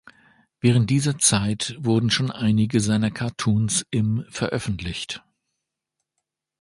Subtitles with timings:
[0.61, 5.21] Während dieser Zeit wurden schon einige seiner Cartoons im veröffentlicht.